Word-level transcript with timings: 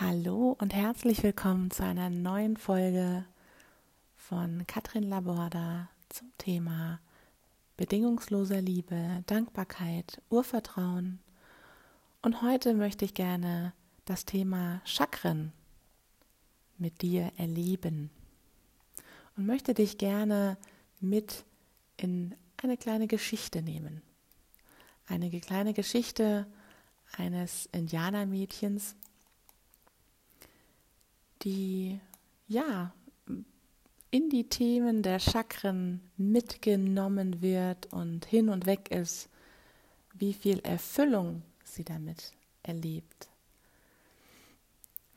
Hallo 0.00 0.56
und 0.60 0.74
herzlich 0.74 1.24
willkommen 1.24 1.72
zu 1.72 1.82
einer 1.82 2.08
neuen 2.08 2.56
Folge 2.56 3.24
von 4.16 4.64
Katrin 4.68 5.02
Laborda 5.02 5.88
zum 6.08 6.30
Thema 6.38 7.00
bedingungsloser 7.76 8.60
Liebe, 8.60 9.24
Dankbarkeit, 9.26 10.22
Urvertrauen. 10.30 11.18
Und 12.22 12.42
heute 12.42 12.74
möchte 12.74 13.04
ich 13.04 13.14
gerne 13.14 13.72
das 14.04 14.24
Thema 14.24 14.80
Chakren 14.84 15.52
mit 16.76 17.02
dir 17.02 17.32
erleben 17.36 18.10
und 19.36 19.46
möchte 19.46 19.74
dich 19.74 19.98
gerne 19.98 20.58
mit 21.00 21.44
in 21.96 22.36
eine 22.62 22.76
kleine 22.76 23.08
Geschichte 23.08 23.62
nehmen. 23.62 24.02
Eine 25.08 25.28
kleine 25.40 25.74
Geschichte 25.74 26.46
eines 27.16 27.66
Indianermädchens, 27.72 28.94
die 31.42 32.00
ja 32.46 32.92
in 34.10 34.30
die 34.30 34.48
Themen 34.48 35.02
der 35.02 35.18
Chakren 35.18 36.00
mitgenommen 36.16 37.42
wird 37.42 37.92
und 37.92 38.24
hin 38.24 38.48
und 38.48 38.66
weg 38.66 38.90
ist, 38.90 39.28
wie 40.14 40.32
viel 40.32 40.60
Erfüllung 40.60 41.42
sie 41.62 41.84
damit 41.84 42.32
erlebt. 42.62 43.28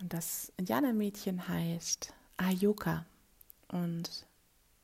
Und 0.02 0.14
das 0.14 0.52
Indianermädchen 0.58 1.48
heißt 1.48 2.14
Ayoka 2.38 3.06
und 3.70 4.26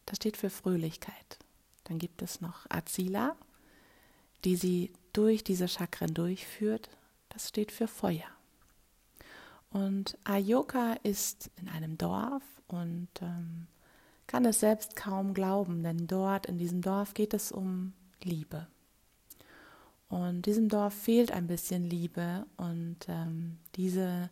das 0.05 0.15
steht 0.15 0.37
für 0.37 0.49
Fröhlichkeit. 0.49 1.37
Dann 1.83 1.99
gibt 1.99 2.21
es 2.21 2.39
noch 2.39 2.65
Azila, 2.69 3.35
die 4.45 4.55
sie 4.55 4.93
durch 5.11 5.43
diese 5.43 5.67
Chakren 5.67 6.13
durchführt. 6.13 6.89
Das 7.29 7.49
steht 7.49 7.71
für 7.71 7.87
Feuer. 7.87 8.36
Und 9.77 10.17
Ayoka 10.23 10.93
ist 11.03 11.51
in 11.61 11.69
einem 11.69 11.99
Dorf 11.99 12.41
und 12.67 13.09
ähm, 13.21 13.67
kann 14.25 14.43
es 14.45 14.59
selbst 14.59 14.95
kaum 14.95 15.35
glauben, 15.35 15.83
denn 15.83 16.07
dort 16.07 16.47
in 16.47 16.57
diesem 16.57 16.81
Dorf 16.81 17.13
geht 17.13 17.35
es 17.35 17.51
um 17.51 17.93
Liebe. 18.23 18.65
Und 20.09 20.47
diesem 20.47 20.67
Dorf 20.67 20.95
fehlt 20.95 21.31
ein 21.31 21.45
bisschen 21.45 21.83
Liebe 21.83 22.47
und 22.57 22.97
ähm, 23.07 23.59
diese 23.75 24.31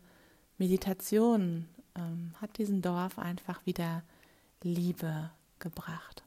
Meditation 0.58 1.68
ähm, 1.94 2.32
hat 2.40 2.58
diesem 2.58 2.82
Dorf 2.82 3.16
einfach 3.16 3.64
wieder 3.66 4.02
Liebe 4.64 5.30
gebracht. 5.60 6.24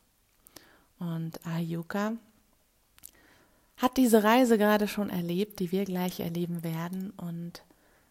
Und 0.97 1.45
Ayuka 1.45 2.13
hat 3.75 3.97
diese 3.97 4.23
Reise 4.23 4.57
gerade 4.57 4.87
schon 4.87 5.09
erlebt, 5.09 5.59
die 5.59 5.73
wir 5.73 5.83
gleich 5.83 6.21
erleben 6.21 6.63
werden 6.63 7.09
und 7.17 7.63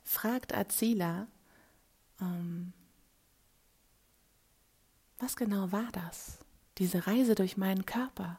fragt 0.09 0.55
Azila, 0.55 1.27
ähm, 2.20 2.73
was 5.19 5.37
genau 5.37 5.70
war 5.70 5.89
das? 5.92 6.39
Diese 6.78 7.06
Reise 7.06 7.34
durch 7.34 7.56
meinen 7.56 7.84
Körper. 7.84 8.39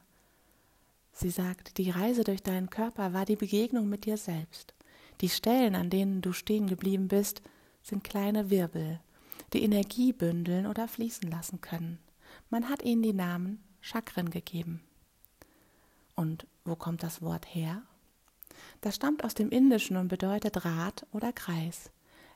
Sie 1.11 1.30
sagt, 1.30 1.78
die 1.78 1.92
Reise 1.92 2.23
durch 2.23 2.42
deinen 2.42 2.70
Körper 2.70 3.14
war 3.14 3.26
die 3.26 3.36
Begegnung 3.36 3.88
mit 3.88 4.06
dir 4.06 4.17
selbst. 4.17 4.73
Die 5.22 5.30
Stellen, 5.30 5.76
an 5.76 5.89
denen 5.89 6.22
du 6.22 6.34
stehen 6.34 6.67
geblieben 6.67 7.08
bist, 7.08 7.42
sind 7.83 8.04
kleine 8.04 8.50
Wirbel, 8.50 9.00
die 9.54 9.64
Energie 9.64 10.11
bündeln 10.11 10.66
oder 10.66 10.88
fließen 10.88 11.30
lassen 11.30 11.61
können. 11.61 12.00
Man 12.50 12.67
hat 12.70 12.81
ihnen 12.81 13.04
die 13.04 13.14
Namen 13.14 13.64
Chakren 13.81 14.31
gegeben. 14.31 14.81
Und 16.16 16.48
wo 16.66 16.76
kommt 16.76 17.04
das 17.04 17.22
Wort 17.22 17.45
her? 17.54 17.83
Das 18.81 18.95
stammt 18.95 19.23
aus 19.23 19.33
dem 19.33 19.49
Indischen 19.49 19.97
und 19.97 20.07
bedeutet 20.07 20.65
Rad 20.65 21.05
oder 21.11 21.33
Kreis. 21.33 21.91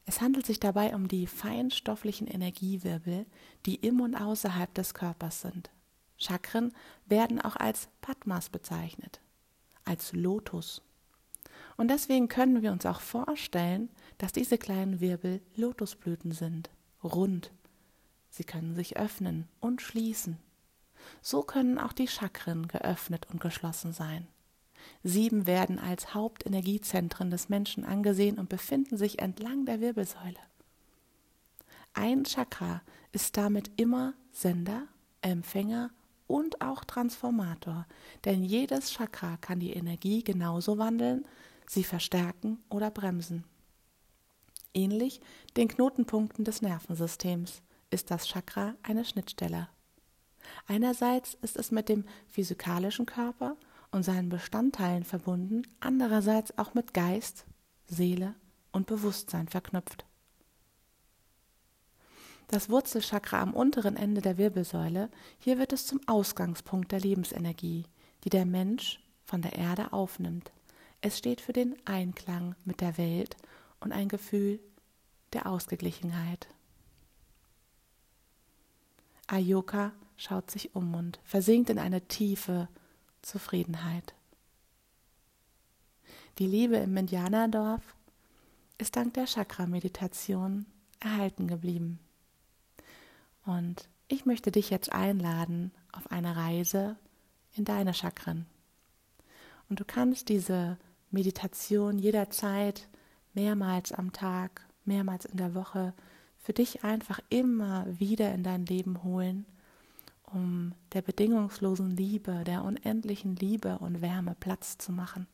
Es 0.05 0.21
handelt 0.21 0.45
sich 0.45 0.59
dabei 0.59 0.95
um 0.95 1.07
die 1.07 1.27
feinstofflichen 1.27 2.27
Energiewirbel, 2.27 3.25
die 3.65 3.75
im 3.75 4.01
und 4.01 4.15
außerhalb 4.15 4.73
des 4.73 4.93
Körpers 4.93 5.41
sind. 5.41 5.69
Chakren 6.17 6.73
werden 7.05 7.41
auch 7.41 7.55
als 7.55 7.87
Padmas 8.01 8.49
bezeichnet, 8.49 9.21
als 9.85 10.13
Lotus. 10.13 10.81
Und 11.77 11.89
deswegen 11.89 12.27
können 12.27 12.61
wir 12.61 12.71
uns 12.71 12.85
auch 12.85 13.01
vorstellen, 13.01 13.89
dass 14.17 14.31
diese 14.31 14.57
kleinen 14.57 14.99
Wirbel 14.99 15.41
Lotusblüten 15.55 16.31
sind, 16.31 16.69
rund. 17.03 17.51
Sie 18.29 18.43
können 18.43 18.75
sich 18.75 18.97
öffnen 18.97 19.47
und 19.59 19.81
schließen. 19.81 20.37
So 21.21 21.43
können 21.43 21.77
auch 21.77 21.93
die 21.93 22.07
Chakren 22.07 22.67
geöffnet 22.67 23.27
und 23.31 23.41
geschlossen 23.41 23.93
sein. 23.93 24.27
Sieben 25.03 25.47
werden 25.47 25.79
als 25.79 26.13
Hauptenergiezentren 26.13 27.31
des 27.31 27.49
Menschen 27.49 27.83
angesehen 27.83 28.39
und 28.39 28.49
befinden 28.49 28.97
sich 28.97 29.19
entlang 29.19 29.65
der 29.65 29.81
Wirbelsäule. 29.81 30.39
Ein 31.93 32.23
Chakra 32.23 32.81
ist 33.11 33.37
damit 33.37 33.71
immer 33.77 34.13
Sender, 34.31 34.87
Empfänger 35.21 35.91
und 36.27 36.61
auch 36.61 36.83
Transformator, 36.83 37.85
denn 38.25 38.43
jedes 38.43 38.91
Chakra 38.91 39.37
kann 39.37 39.59
die 39.59 39.73
Energie 39.73 40.23
genauso 40.23 40.77
wandeln, 40.77 41.25
sie 41.67 41.83
verstärken 41.83 42.57
oder 42.69 42.89
bremsen. 42.89 43.43
Ähnlich 44.73 45.21
den 45.55 45.67
Knotenpunkten 45.67 46.45
des 46.45 46.61
Nervensystems 46.61 47.61
ist 47.91 48.09
das 48.09 48.27
Chakra 48.27 48.73
eine 48.81 49.05
Schnittstelle. 49.05 49.69
Einerseits 50.67 51.35
ist 51.41 51.57
es 51.57 51.71
mit 51.71 51.89
dem 51.89 52.05
physikalischen 52.27 53.05
Körper 53.05 53.55
und 53.93 54.01
seinen 54.01 54.29
Bestandteilen 54.29 55.03
verbunden, 55.03 55.61
andererseits 55.79 56.57
auch 56.57 56.73
mit 56.73 56.95
Geist, 56.95 57.45
Seele 57.85 58.33
und 58.71 58.87
Bewusstsein 58.87 59.47
verknüpft. 59.47 60.05
Das 62.47 62.69
Wurzelchakra 62.69 63.39
am 63.39 63.53
unteren 63.53 63.95
Ende 63.95 64.21
der 64.21 64.39
Wirbelsäule, 64.39 65.09
hier 65.37 65.59
wird 65.59 65.73
es 65.73 65.85
zum 65.85 66.01
Ausgangspunkt 66.07 66.91
der 66.91 66.99
Lebensenergie, 66.99 67.85
die 68.23 68.29
der 68.29 68.45
Mensch 68.45 68.99
von 69.23 69.43
der 69.43 69.53
Erde 69.53 69.93
aufnimmt. 69.93 70.51
Es 71.01 71.19
steht 71.19 71.39
für 71.39 71.53
den 71.53 71.75
Einklang 71.85 72.55
mit 72.65 72.81
der 72.81 72.97
Welt 72.97 73.37
und 73.79 73.91
ein 73.91 74.09
Gefühl 74.09 74.59
der 75.33 75.45
Ausgeglichenheit. 75.45 76.47
Ayoka 79.27 79.91
schaut 80.17 80.49
sich 80.49 80.75
um 80.75 80.95
und 80.95 81.19
versinkt 81.23 81.69
in 81.69 81.77
eine 81.77 82.01
tiefe 82.07 82.67
Zufriedenheit. 83.23 84.13
Die 86.37 86.47
Liebe 86.47 86.77
im 86.77 86.95
Indianerdorf 86.95 87.81
ist 88.77 88.95
dank 88.95 89.13
der 89.13 89.25
Chakra-Meditation 89.25 90.65
erhalten 90.99 91.47
geblieben. 91.47 91.99
Und 93.45 93.87
ich 94.07 94.25
möchte 94.25 94.51
dich 94.51 94.69
jetzt 94.69 94.91
einladen 94.91 95.71
auf 95.91 96.11
eine 96.11 96.35
Reise 96.35 96.97
in 97.55 97.65
deine 97.65 97.93
Chakren. 97.93 98.45
Und 99.69 99.79
du 99.79 99.85
kannst 99.85 100.29
diese 100.29 100.77
Meditation 101.11 101.99
jederzeit 101.99 102.87
mehrmals 103.33 103.91
am 103.91 104.11
Tag, 104.11 104.65
mehrmals 104.85 105.25
in 105.25 105.37
der 105.37 105.55
Woche 105.55 105.93
für 106.37 106.53
dich 106.53 106.83
einfach 106.83 107.19
immer 107.29 107.85
wieder 107.99 108.33
in 108.33 108.43
dein 108.43 108.65
Leben 108.65 109.03
holen 109.03 109.45
um 110.33 110.73
der 110.93 111.01
bedingungslosen 111.01 111.91
Liebe, 111.91 112.43
der 112.43 112.63
unendlichen 112.63 113.35
Liebe 113.35 113.77
und 113.79 114.01
Wärme 114.01 114.35
Platz 114.39 114.77
zu 114.77 114.91
machen. 114.91 115.27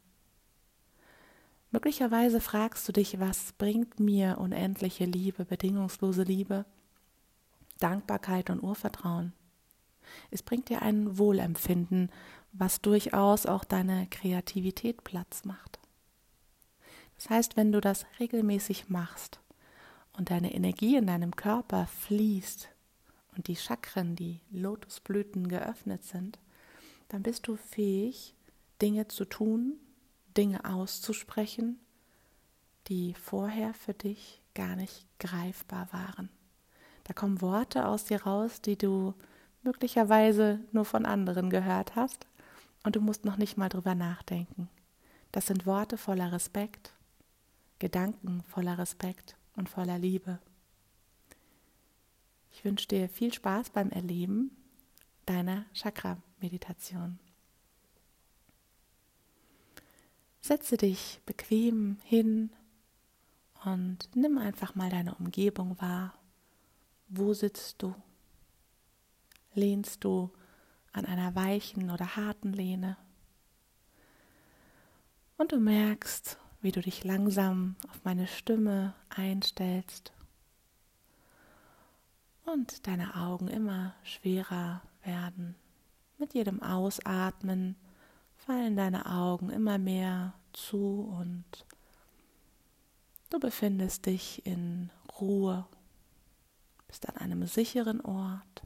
Möglicherweise 1.71 2.41
fragst 2.41 2.87
du 2.87 2.91
dich, 2.91 3.19
was 3.19 3.53
bringt 3.53 3.99
mir 3.99 4.39
unendliche 4.39 5.05
Liebe, 5.05 5.45
bedingungslose 5.45 6.23
Liebe, 6.23 6.65
Dankbarkeit 7.79 8.49
und 8.49 8.61
Urvertrauen? 8.61 9.33
Es 10.31 10.41
bringt 10.41 10.69
dir 10.69 10.81
ein 10.81 11.17
Wohlempfinden, 11.17 12.11
was 12.51 12.81
durchaus 12.81 13.45
auch 13.45 13.63
deine 13.63 14.07
Kreativität 14.07 15.03
Platz 15.03 15.45
macht. 15.45 15.79
Das 17.16 17.29
heißt, 17.29 17.57
wenn 17.57 17.71
du 17.71 17.81
das 17.81 18.05
regelmäßig 18.19 18.89
machst 18.89 19.39
und 20.13 20.31
deine 20.31 20.53
Energie 20.53 20.95
in 20.95 21.05
deinem 21.05 21.35
Körper 21.35 21.85
fließt, 21.85 22.69
und 23.40 23.47
die 23.47 23.56
Chakren, 23.56 24.18
die 24.18 24.41
Lotusblüten 24.52 25.47
geöffnet 25.47 26.03
sind, 26.03 26.38
dann 27.08 27.24
bist 27.24 27.47
du 27.47 27.56
fähig, 27.56 28.36
Dinge 28.82 29.08
zu 29.08 29.24
tun, 29.24 29.78
Dinge 30.36 30.66
auszusprechen, 30.66 31.80
die 32.90 33.14
vorher 33.14 33.74
für 33.74 33.94
dich 33.94 34.41
gar 34.56 34.76
nicht 34.76 35.06
greifbar 35.20 35.88
waren. 35.94 36.28
Da 37.06 37.14
kommen 37.14 37.40
Worte 37.40 37.88
aus 37.88 38.03
dir 38.03 38.24
raus, 38.24 38.59
die 38.59 38.78
du 38.78 39.14
möglicherweise 39.64 40.59
nur 40.74 40.84
von 40.84 41.06
anderen 41.06 41.50
gehört 41.50 41.96
hast 41.96 42.28
und 42.84 42.97
du 42.97 43.00
musst 43.00 43.24
noch 43.24 43.38
nicht 43.38 43.56
mal 43.56 43.70
drüber 43.70 43.96
nachdenken. 43.96 44.68
Das 45.32 45.47
sind 45.47 45.66
Worte 45.66 45.96
voller 45.96 46.34
Respekt, 46.34 46.91
Gedanken 47.80 48.44
voller 48.50 48.78
Respekt 48.78 49.38
und 49.56 49.70
voller 49.70 49.97
Liebe. 49.97 50.40
Ich 52.59 52.66
wünsche 52.66 52.90
dir 52.90 53.08
viel 53.08 53.34
Spaß 53.34 53.70
beim 53.70 53.90
Erleben 53.90 54.52
deiner 55.26 55.64
Chakra-Meditation. 55.73 57.17
Setze 60.41 60.76
dich 60.76 61.22
bequem 61.26 62.00
hin 62.03 62.50
Und 63.64 64.14
nimm 64.14 64.38
einfach 64.38 64.76
mal 64.76 64.90
deine 64.90 65.16
Umgebung 65.16 65.79
wahr. 65.79 66.14
Wo 67.08 67.34
sitzt 67.34 67.82
du? 67.82 67.96
Lehnst 69.53 70.03
du 70.03 70.29
an 70.91 71.05
einer 71.05 71.35
weichen 71.35 71.90
oder 71.90 72.17
harten 72.17 72.52
Lehne? 72.52 72.97
Und 75.38 75.53
du 75.53 75.62
merkst, 75.62 76.38
wie 76.59 76.73
du 76.73 76.82
dich 76.82 77.05
langsam 77.05 77.78
auf 77.90 78.03
meine 78.03 78.28
Stimme 78.28 78.96
einstellst 79.08 80.12
und 82.51 82.87
deine 82.87 83.16
Augen 83.16 83.47
immer 83.47 83.96
schwerer 84.03 84.81
werden. 85.03 85.55
Mit 86.17 86.34
jedem 86.34 86.61
Ausatmen 86.61 87.75
fallen 88.35 88.75
deine 88.75 89.05
Augen 89.05 89.49
immer 89.49 89.78
mehr 89.78 90.34
zu 90.53 91.01
und 91.17 91.66
du 93.29 93.40
befindest 93.40 94.05
dich 94.05 94.46
in 94.46 94.90
Ruhe, 95.19 95.66
bist 96.87 97.07
an 97.07 97.17
einem 97.17 97.46
sicheren 97.46 98.01
Ort, 98.01 98.63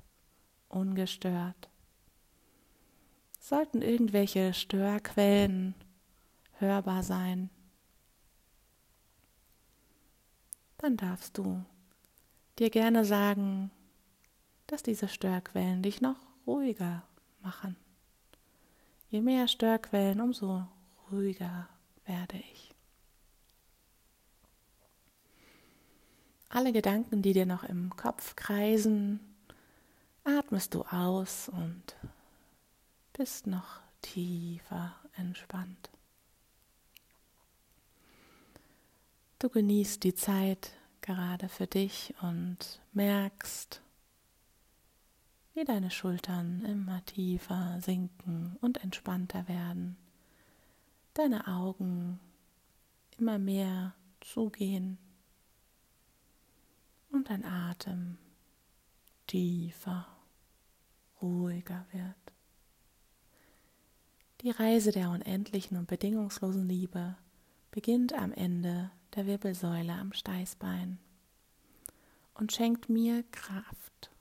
ungestört. 0.70 1.70
Sollten 3.40 3.82
irgendwelche 3.82 4.54
Störquellen 4.54 5.76
hörbar 6.60 7.04
sein, 7.04 7.50
dann 10.78 10.98
darfst 10.98 11.38
du 11.38 11.64
dir 12.60 12.70
gerne 12.70 13.06
sagen, 13.06 13.72
dass 14.68 14.84
diese 14.84 15.08
Störquellen 15.08 15.82
dich 15.84 16.02
noch 16.02 16.18
ruhiger 16.46 17.04
machen. 17.42 17.76
Je 19.10 19.22
mehr 19.22 19.48
Störquellen, 19.48 20.22
umso 20.22 20.66
ruhiger 21.12 21.70
werde 22.06 22.38
ich. 22.38 22.74
Alle 26.50 26.72
Gedanken, 26.72 27.22
die 27.22 27.34
dir 27.34 27.46
noch 27.46 27.64
im 27.64 27.96
Kopf 27.96 28.36
kreisen, 28.36 29.20
atmest 30.24 30.74
du 30.74 30.84
aus 30.84 31.50
und 31.50 31.96
bist 33.14 33.48
noch 33.48 33.82
tiefer 34.02 34.96
entspannt. 35.16 35.90
Du 39.40 39.50
genießt 39.50 40.04
die 40.04 40.16
Zeit 40.16 40.72
gerade 41.04 41.50
für 41.50 41.68
dich 41.68 42.16
und 42.22 42.82
merkst, 42.94 43.82
wie 45.54 45.64
deine 45.64 45.92
Schultern 45.92 46.66
immer 46.66 47.06
tiefer 47.06 47.80
sinken 47.82 48.58
und 48.62 48.84
entspannter 48.84 49.48
werden, 49.48 49.98
deine 51.14 51.48
Augen 51.48 52.20
immer 53.20 53.38
mehr 53.38 53.94
zugehen 54.22 54.98
und 57.12 57.30
dein 57.30 57.46
Atem 57.46 58.18
tiefer, 59.28 60.08
ruhiger 61.22 61.86
wird. 61.92 62.16
Die 64.42 64.50
Reise 64.50 64.92
der 64.92 65.12
unendlichen 65.12 65.78
und 65.78 65.88
bedingungslosen 65.88 66.68
Liebe 66.68 67.16
beginnt 67.72 68.14
am 68.14 68.34
Ende 68.34 68.92
der 69.16 69.26
Wirbelsäule 69.26 69.94
am 69.94 70.14
Steißbein 70.14 70.98
und 72.34 72.52
schenkt 72.52 72.90
mir 72.90 73.24
Kraft. 73.32 74.12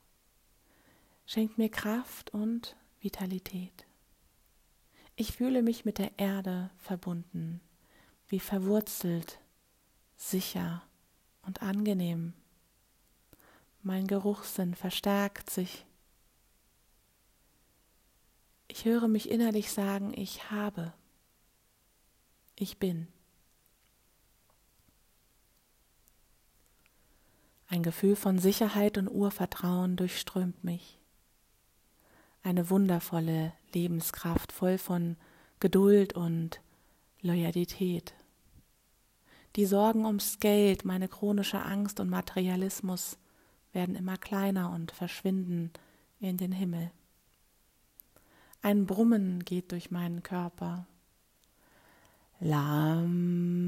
Schenkt 1.27 1.59
mir 1.59 1.71
Kraft 1.71 2.35
und 2.35 2.77
Vitalität. 3.01 3.87
Ich 5.17 5.33
fühle 5.33 5.63
mich 5.63 5.85
mit 5.85 5.99
der 5.99 6.19
Erde 6.19 6.71
verbunden, 6.79 7.61
wie 8.29 8.41
verwurzelt, 8.41 9.41
sicher 10.17 10.83
und 11.43 11.63
angenehm. 11.63 12.33
Mein 13.83 14.07
Geruchssinn 14.07 14.75
verstärkt 14.75 15.51
sich. 15.51 15.87
Ich 18.69 18.85
höre 18.85 19.09
mich 19.09 19.31
innerlich 19.31 19.73
sagen, 19.73 20.13
ich 20.17 20.51
habe, 20.51 20.93
ich 22.57 22.79
bin. 22.79 23.09
Ein 27.73 27.83
Gefühl 27.83 28.17
von 28.17 28.39
Sicherheit 28.39 28.99
und 28.99 29.09
Urvertrauen 29.09 29.97
durchströmt 29.97 30.63
mich. 30.63 30.99
Eine 32.43 32.69
wundervolle 32.69 33.55
Lebenskraft 33.73 34.53
voll 34.53 34.77
von 34.77 35.17
Geduld 35.59 36.13
und 36.13 36.61
Loyalität. 37.23 38.13
Die 39.57 39.65
Sorgen 39.65 40.05
ums 40.05 40.39
Geld, 40.39 40.85
meine 40.85 41.09
chronische 41.09 41.63
Angst 41.65 41.99
und 41.99 42.11
Materialismus 42.11 43.17
werden 43.73 43.95
immer 43.95 44.19
kleiner 44.19 44.71
und 44.71 44.93
verschwinden 44.93 45.71
in 46.21 46.37
den 46.37 46.53
Himmel. 46.53 46.91
Ein 48.61 48.85
Brummen 48.85 49.47
geht 49.47 49.73
durch 49.73 49.91
meinen 49.91 50.23
Körper. 50.23 50.87
Lam 52.39 53.63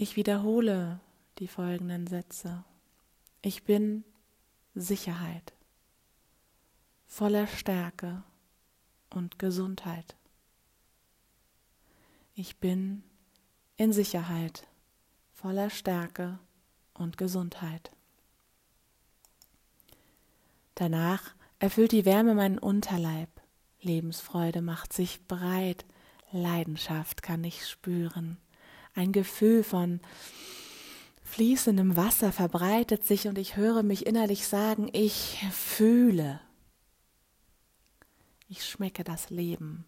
Ich 0.00 0.14
wiederhole 0.14 1.00
die 1.40 1.48
folgenden 1.48 2.06
Sätze. 2.06 2.64
Ich 3.42 3.64
bin 3.64 4.04
Sicherheit, 4.76 5.54
voller 7.08 7.48
Stärke 7.48 8.22
und 9.10 9.40
Gesundheit. 9.40 10.14
Ich 12.36 12.58
bin 12.58 13.02
in 13.76 13.92
Sicherheit, 13.92 14.68
voller 15.32 15.68
Stärke 15.68 16.38
und 16.94 17.18
Gesundheit. 17.18 17.90
Danach 20.76 21.34
erfüllt 21.58 21.90
die 21.90 22.04
Wärme 22.04 22.36
meinen 22.36 22.60
Unterleib. 22.60 23.30
Lebensfreude 23.80 24.62
macht 24.62 24.92
sich 24.92 25.26
breit, 25.26 25.84
Leidenschaft 26.30 27.20
kann 27.20 27.42
ich 27.42 27.66
spüren. 27.66 28.38
Ein 28.94 29.12
Gefühl 29.12 29.62
von 29.62 30.00
fließendem 31.22 31.96
Wasser 31.96 32.32
verbreitet 32.32 33.04
sich 33.04 33.28
und 33.28 33.38
ich 33.38 33.56
höre 33.56 33.82
mich 33.82 34.06
innerlich 34.06 34.46
sagen, 34.46 34.88
ich 34.92 35.44
fühle. 35.52 36.40
Ich 38.48 38.64
schmecke 38.64 39.04
das 39.04 39.30
Leben. 39.30 39.84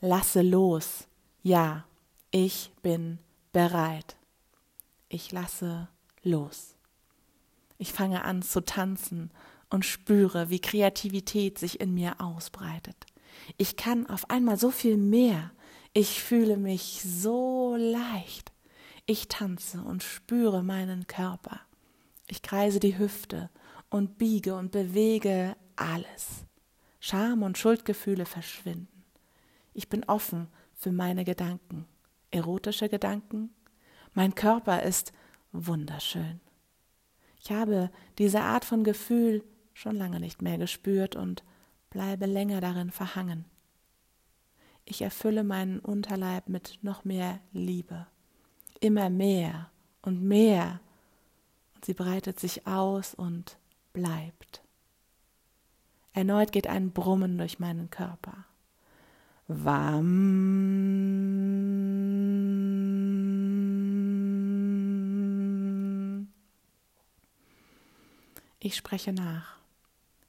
Lasse 0.00 0.42
los. 0.42 1.08
Ja, 1.42 1.84
ich 2.30 2.70
bin 2.82 3.18
bereit. 3.52 4.16
Ich 5.08 5.32
lasse 5.32 5.88
los. 6.22 6.74
Ich 7.78 7.92
fange 7.92 8.24
an 8.24 8.42
zu 8.42 8.64
tanzen 8.64 9.30
und 9.70 9.84
spüre, 9.84 10.50
wie 10.50 10.60
Kreativität 10.60 11.58
sich 11.58 11.80
in 11.80 11.94
mir 11.94 12.20
ausbreitet. 12.20 12.96
Ich 13.56 13.76
kann 13.76 14.06
auf 14.06 14.30
einmal 14.30 14.58
so 14.58 14.70
viel 14.70 14.96
mehr. 14.96 15.50
Ich 15.94 16.22
fühle 16.22 16.56
mich 16.56 17.02
so 17.04 17.76
leicht. 17.76 18.50
Ich 19.04 19.28
tanze 19.28 19.82
und 19.82 20.02
spüre 20.02 20.62
meinen 20.62 21.06
Körper. 21.06 21.60
Ich 22.28 22.40
kreise 22.40 22.80
die 22.80 22.96
Hüfte 22.96 23.50
und 23.90 24.16
biege 24.16 24.54
und 24.54 24.70
bewege 24.70 25.54
alles. 25.76 26.46
Scham 26.98 27.42
und 27.42 27.58
Schuldgefühle 27.58 28.24
verschwinden. 28.24 29.04
Ich 29.74 29.90
bin 29.90 30.04
offen 30.04 30.48
für 30.74 30.92
meine 30.92 31.24
Gedanken, 31.24 31.86
erotische 32.30 32.88
Gedanken. 32.88 33.50
Mein 34.14 34.34
Körper 34.34 34.82
ist 34.84 35.12
wunderschön. 35.52 36.40
Ich 37.38 37.52
habe 37.52 37.90
diese 38.16 38.40
Art 38.40 38.64
von 38.64 38.82
Gefühl 38.82 39.44
schon 39.74 39.96
lange 39.96 40.20
nicht 40.20 40.40
mehr 40.40 40.56
gespürt 40.56 41.16
und 41.16 41.44
bleibe 41.90 42.24
länger 42.24 42.62
darin 42.62 42.90
verhangen. 42.90 43.44
Ich 44.84 45.02
erfülle 45.02 45.44
meinen 45.44 45.78
Unterleib 45.78 46.48
mit 46.48 46.78
noch 46.82 47.04
mehr 47.04 47.40
Liebe 47.52 48.06
immer 48.82 49.08
mehr 49.08 49.70
und 50.02 50.22
mehr. 50.22 50.80
Und 51.74 51.84
sie 51.84 51.94
breitet 51.94 52.38
sich 52.40 52.66
aus 52.66 53.14
und 53.14 53.56
bleibt. 53.92 54.62
Erneut 56.12 56.52
geht 56.52 56.66
ein 56.66 56.90
Brummen 56.90 57.38
durch 57.38 57.58
meinen 57.58 57.88
Körper. 57.88 58.44
Wam. 59.48 60.18
Ich 68.58 68.76
spreche 68.76 69.12
nach. 69.12 69.56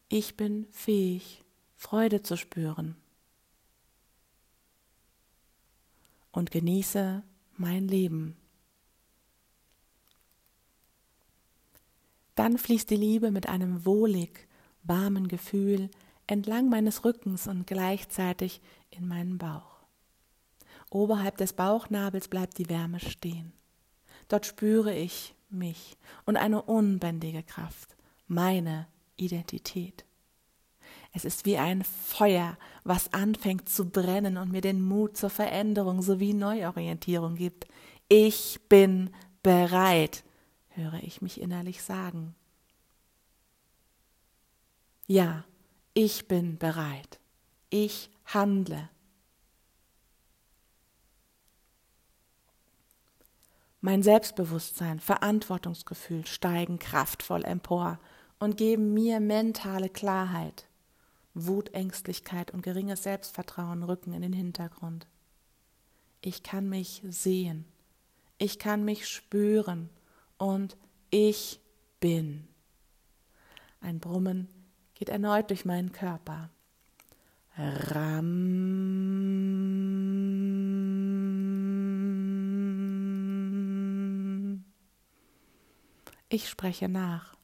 Ich 0.09 0.37
bin 0.37 0.67
fähig, 0.71 1.43
Freude 1.75 2.23
zu 2.23 2.37
spüren. 2.37 2.95
Und 6.33 6.51
genieße 6.51 7.23
mein 7.55 7.87
Leben. 7.87 8.35
Dann 12.35 12.57
fließt 12.57 12.89
die 12.89 12.97
Liebe 12.97 13.31
mit 13.31 13.47
einem 13.47 13.85
wohlig, 13.85 14.49
warmen 14.83 15.29
Gefühl 15.29 15.89
entlang 16.27 16.69
meines 16.69 17.05
Rückens 17.05 17.47
und 17.47 17.67
gleichzeitig 17.67 18.61
in 18.89 19.07
meinen 19.07 19.37
Bauch. 19.37 19.83
Oberhalb 20.89 21.37
des 21.37 21.53
Bauchnabels 21.53 22.27
bleibt 22.27 22.57
die 22.57 22.69
Wärme 22.69 22.99
stehen. 22.99 23.53
Dort 24.27 24.45
spüre 24.45 24.93
ich 24.95 25.35
mich 25.49 25.97
und 26.25 26.37
eine 26.37 26.61
unbändige 26.61 27.43
Kraft, 27.43 27.95
meine 28.27 28.87
Identität. 29.15 30.05
Es 31.15 31.25
ist 31.25 31.45
wie 31.45 31.57
ein 31.57 31.83
Feuer, 31.83 32.57
was 32.83 33.13
anfängt 33.13 33.69
zu 33.69 33.89
brennen 33.89 34.35
und 34.37 34.51
mir 34.51 34.61
den 34.61 34.81
Mut 34.81 35.15
zur 35.15 35.29
Veränderung 35.29 36.01
sowie 36.01 36.33
Neuorientierung 36.33 37.35
gibt. 37.35 37.67
Ich 38.09 38.59
bin 38.67 39.11
bereit, 39.43 40.23
höre 40.69 41.01
ich 41.03 41.21
mich 41.21 41.39
innerlich 41.39 41.83
sagen. 41.83 42.35
Ja, 45.05 45.45
ich 45.93 46.27
bin 46.27 46.57
bereit. 46.57 47.19
Ich 47.69 48.09
handle. 48.25 48.89
Mein 53.81 54.01
Selbstbewusstsein, 54.01 54.99
Verantwortungsgefühl 54.99 56.25
steigen 56.25 56.79
kraftvoll 56.79 57.43
empor 57.43 57.99
und 58.39 58.57
geben 58.57 58.93
mir 58.93 59.19
mentale 59.19 59.89
Klarheit. 59.89 60.67
Wut, 61.33 61.73
Ängstlichkeit 61.73 62.51
und 62.51 62.61
geringes 62.61 63.03
Selbstvertrauen 63.03 63.83
rücken 63.83 64.13
in 64.13 64.21
den 64.21 64.33
Hintergrund. 64.33 65.07
Ich 66.21 66.43
kann 66.43 66.69
mich 66.69 67.01
sehen, 67.09 67.65
ich 68.37 68.59
kann 68.59 68.85
mich 68.85 69.07
spüren 69.07 69.89
und 70.37 70.77
ich 71.09 71.59
bin. 71.99 72.47
Ein 73.81 73.99
Brummen 73.99 74.47
geht 74.93 75.09
erneut 75.09 75.49
durch 75.49 75.65
meinen 75.65 75.91
Körper. 75.91 76.49
Ram. 77.57 78.73
Ich 86.29 86.49
spreche 86.49 86.89
nach. 86.89 87.35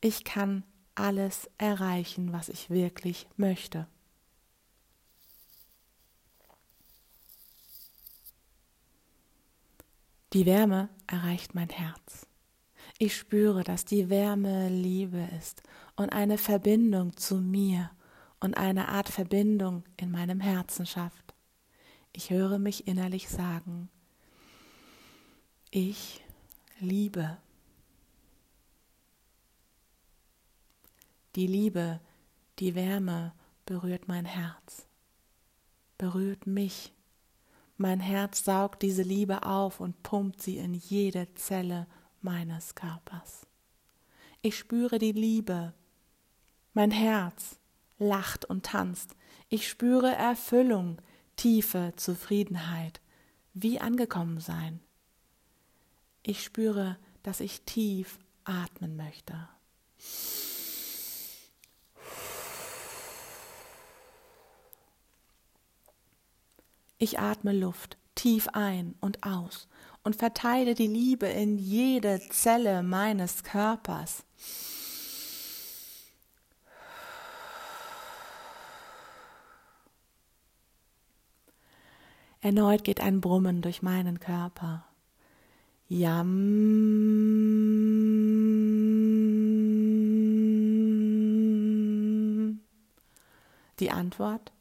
Ich 0.00 0.24
kann 0.24 0.62
alles 0.96 1.48
erreichen, 1.58 2.32
was 2.32 2.48
ich 2.48 2.70
wirklich 2.70 3.26
möchte. 3.36 3.86
Die 10.32 10.44
Wärme 10.44 10.88
erreicht 11.06 11.54
mein 11.54 11.70
Herz. 11.70 12.26
Ich 12.98 13.16
spüre, 13.16 13.62
dass 13.62 13.84
die 13.84 14.08
Wärme 14.10 14.68
Liebe 14.68 15.28
ist 15.38 15.62
und 15.96 16.10
eine 16.10 16.38
Verbindung 16.38 17.16
zu 17.16 17.36
mir 17.36 17.90
und 18.40 18.56
eine 18.56 18.88
Art 18.88 19.08
Verbindung 19.08 19.84
in 19.96 20.10
meinem 20.10 20.40
Herzen 20.40 20.86
schafft. 20.86 21.34
Ich 22.12 22.30
höre 22.30 22.58
mich 22.58 22.86
innerlich 22.86 23.28
sagen, 23.28 23.88
ich 25.70 26.24
liebe. 26.80 27.38
Die 31.36 31.46
Liebe, 31.46 32.00
die 32.58 32.74
Wärme 32.74 33.34
berührt 33.66 34.08
mein 34.08 34.24
Herz, 34.24 34.86
berührt 35.98 36.46
mich. 36.46 36.94
Mein 37.76 38.00
Herz 38.00 38.42
saugt 38.42 38.80
diese 38.80 39.02
Liebe 39.02 39.42
auf 39.42 39.80
und 39.80 40.02
pumpt 40.02 40.40
sie 40.40 40.56
in 40.56 40.72
jede 40.72 41.28
Zelle 41.34 41.86
meines 42.22 42.74
Körpers. 42.74 43.46
Ich 44.40 44.56
spüre 44.56 44.98
die 44.98 45.12
Liebe. 45.12 45.74
Mein 46.72 46.90
Herz 46.90 47.58
lacht 47.98 48.46
und 48.46 48.64
tanzt. 48.64 49.14
Ich 49.50 49.68
spüre 49.68 50.14
Erfüllung, 50.14 51.02
tiefe 51.36 51.92
Zufriedenheit, 51.96 53.02
wie 53.52 53.78
angekommen 53.78 54.40
sein. 54.40 54.80
Ich 56.22 56.42
spüre, 56.42 56.96
dass 57.22 57.40
ich 57.40 57.60
tief 57.66 58.18
atmen 58.44 58.96
möchte. 58.96 59.50
Ich 66.98 67.18
atme 67.18 67.52
Luft 67.52 67.98
tief 68.14 68.48
ein 68.54 68.94
und 69.00 69.22
aus 69.22 69.68
und 70.02 70.16
verteile 70.16 70.74
die 70.74 70.86
Liebe 70.86 71.26
in 71.26 71.58
jede 71.58 72.20
Zelle 72.30 72.82
meines 72.82 73.44
Körpers. 73.44 74.24
Erneut 82.40 82.84
geht 82.84 83.00
ein 83.00 83.20
Brummen 83.20 83.60
durch 83.60 83.82
meinen 83.82 84.20
Körper. 84.20 84.86
Yam. 85.88 86.30
Die 93.80 93.90
Antwort 93.90 94.52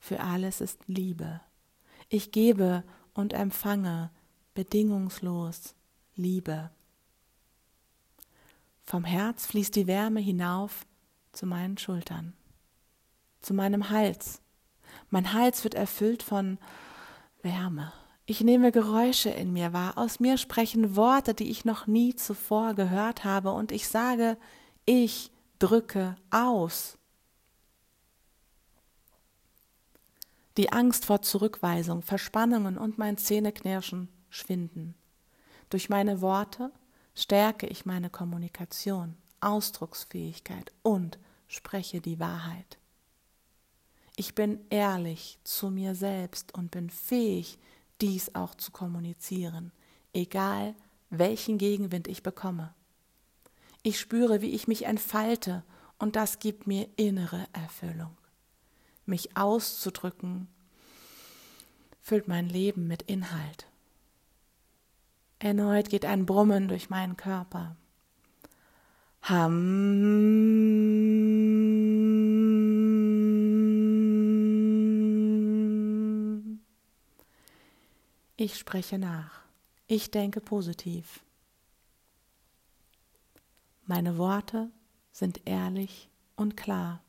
für 0.00 0.20
alles 0.20 0.60
ist 0.60 0.80
Liebe. 0.86 1.40
Ich 2.08 2.30
gebe 2.30 2.84
und 3.14 3.32
empfange 3.32 4.10
bedingungslos 4.54 5.74
Liebe. 6.14 6.70
Vom 8.84 9.04
Herz 9.04 9.46
fließt 9.46 9.74
die 9.74 9.88
Wärme 9.88 10.20
hinauf 10.20 10.86
zu 11.32 11.46
meinen 11.46 11.76
Schultern, 11.76 12.34
zu 13.42 13.52
meinem 13.54 13.90
Hals. 13.90 14.40
Mein 15.10 15.32
Hals 15.32 15.64
wird 15.64 15.74
erfüllt 15.74 16.22
von 16.22 16.58
Wärme. 17.42 17.92
Ich 18.24 18.40
nehme 18.40 18.70
Geräusche 18.72 19.30
in 19.30 19.52
mir 19.52 19.72
wahr, 19.72 19.98
aus 19.98 20.20
mir 20.20 20.38
sprechen 20.38 20.94
Worte, 20.96 21.34
die 21.34 21.50
ich 21.50 21.64
noch 21.64 21.86
nie 21.86 22.14
zuvor 22.14 22.74
gehört 22.74 23.24
habe, 23.24 23.52
und 23.52 23.72
ich 23.72 23.88
sage, 23.88 24.38
ich 24.84 25.30
drücke 25.58 26.16
aus. 26.30 26.95
Die 30.56 30.72
Angst 30.72 31.04
vor 31.04 31.20
Zurückweisung, 31.20 32.00
Verspannungen 32.00 32.78
und 32.78 32.96
mein 32.96 33.18
Zähneknirschen 33.18 34.08
schwinden. 34.30 34.94
Durch 35.68 35.90
meine 35.90 36.22
Worte 36.22 36.72
stärke 37.14 37.66
ich 37.66 37.84
meine 37.84 38.08
Kommunikation, 38.08 39.16
Ausdrucksfähigkeit 39.40 40.72
und 40.82 41.18
spreche 41.46 42.00
die 42.00 42.18
Wahrheit. 42.18 42.78
Ich 44.16 44.34
bin 44.34 44.60
ehrlich 44.70 45.38
zu 45.44 45.68
mir 45.68 45.94
selbst 45.94 46.54
und 46.54 46.70
bin 46.70 46.88
fähig, 46.88 47.58
dies 48.00 48.34
auch 48.34 48.54
zu 48.54 48.72
kommunizieren, 48.72 49.72
egal 50.14 50.74
welchen 51.10 51.58
Gegenwind 51.58 52.08
ich 52.08 52.22
bekomme. 52.22 52.74
Ich 53.82 54.00
spüre, 54.00 54.40
wie 54.40 54.50
ich 54.50 54.68
mich 54.68 54.86
entfalte, 54.86 55.64
und 55.98 56.16
das 56.16 56.38
gibt 56.38 56.66
mir 56.66 56.88
innere 56.96 57.46
Erfüllung 57.52 58.16
mich 59.06 59.36
auszudrücken, 59.36 60.48
füllt 62.02 62.28
mein 62.28 62.48
Leben 62.48 62.86
mit 62.86 63.02
Inhalt. 63.02 63.66
Erneut 65.38 65.90
geht 65.90 66.04
ein 66.04 66.24
Brummen 66.26 66.68
durch 66.68 66.88
meinen 66.88 67.16
Körper. 67.16 67.76
Ham. 69.22 70.26
Ich 78.36 78.56
spreche 78.56 78.98
nach. 78.98 79.42
Ich 79.86 80.10
denke 80.10 80.40
positiv. 80.40 81.20
Meine 83.86 84.18
Worte 84.18 84.70
sind 85.10 85.40
ehrlich 85.44 86.08
und 86.36 86.56
klar. 86.56 87.02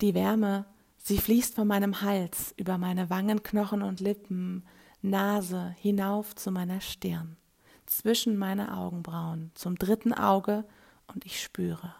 Die 0.00 0.14
Wärme, 0.14 0.64
sie 0.96 1.18
fließt 1.18 1.54
von 1.54 1.68
meinem 1.68 2.00
Hals 2.00 2.54
über 2.56 2.78
meine 2.78 3.10
Wangenknochen 3.10 3.82
und 3.82 4.00
Lippen, 4.00 4.64
Nase 5.02 5.74
hinauf 5.78 6.34
zu 6.34 6.50
meiner 6.50 6.80
Stirn, 6.80 7.36
zwischen 7.84 8.38
meine 8.38 8.78
Augenbrauen, 8.78 9.50
zum 9.54 9.76
dritten 9.76 10.14
Auge 10.14 10.64
und 11.06 11.26
ich 11.26 11.42
spüre 11.42 11.94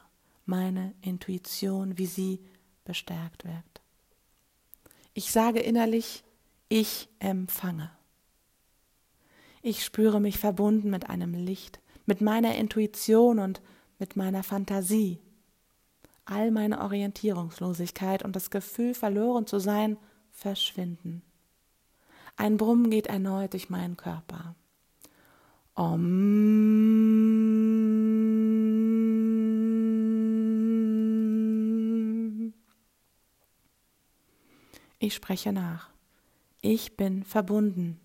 meine 0.47 0.95
Intuition, 1.03 1.99
wie 1.99 2.07
sie 2.07 2.41
bestärkt 2.85 3.45
wird. 3.45 3.83
Ich 5.13 5.31
sage 5.31 5.61
innerlich, 5.61 6.25
ich 6.71 7.09
empfange. 7.19 7.91
Ich 9.61 9.85
spüre 9.85 10.21
mich 10.21 10.39
verbunden 10.39 10.89
mit 10.89 11.11
einem 11.11 11.35
Licht, 11.35 11.81
mit 12.07 12.23
meiner 12.23 12.55
Intuition 12.55 13.39
und 13.39 13.61
mit 13.99 14.17
meiner 14.17 14.43
Fantasie 14.43 15.21
all 16.31 16.51
meine 16.51 16.81
Orientierungslosigkeit 16.81 18.23
und 18.23 18.37
das 18.37 18.51
Gefühl, 18.51 18.95
verloren 18.95 19.47
zu 19.47 19.59
sein, 19.59 19.99
verschwinden. 20.31 21.23
Ein 22.37 22.57
Brummen 22.57 22.91
geht 22.91 23.09
erneut 23.09 23.53
durch 23.53 23.69
meinen 23.69 23.97
Körper. 23.97 24.55
Om. 25.75 26.31
Ich 34.99 35.15
spreche 35.15 35.53
nach. 35.53 35.91
Ich 36.61 36.97
bin 36.97 37.25
verbunden. 37.25 37.99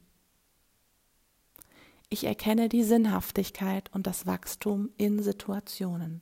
Ich 2.10 2.24
erkenne 2.24 2.70
die 2.70 2.84
Sinnhaftigkeit 2.84 3.94
und 3.94 4.08
das 4.08 4.26
Wachstum 4.26 4.90
in 4.98 5.22
Situationen. 5.22 6.22